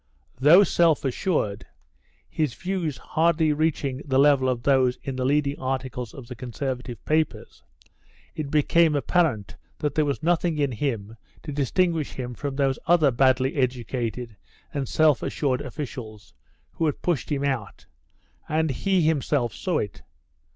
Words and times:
Though 0.39 0.63
self 0.63 1.05
assured, 1.05 1.63
his 2.27 2.55
views 2.55 2.97
hardly 2.97 3.53
reaching 3.53 4.01
the 4.03 4.17
level 4.17 4.49
of 4.49 4.63
those 4.63 4.97
in 5.03 5.15
the 5.15 5.23
leading 5.25 5.59
articles 5.59 6.11
of 6.11 6.27
the 6.27 6.33
Conservative 6.35 7.05
papers, 7.05 7.61
it 8.33 8.49
became 8.49 8.95
apparent 8.95 9.57
that 9.77 9.93
there 9.93 10.03
was 10.03 10.23
nothing 10.23 10.57
in 10.57 10.71
him 10.71 11.17
to 11.43 11.51
distinguish 11.51 12.13
him 12.13 12.33
from 12.33 12.55
those 12.55 12.79
other 12.87 13.11
badly 13.11 13.53
educated 13.57 14.35
and 14.73 14.89
self 14.89 15.21
assured 15.21 15.61
officials 15.61 16.33
who 16.71 16.87
had 16.87 17.03
pushed 17.03 17.31
him 17.31 17.43
out, 17.45 17.85
and 18.49 18.71
he 18.71 19.03
himself 19.03 19.53
saw 19.53 19.77
it. 19.77 20.01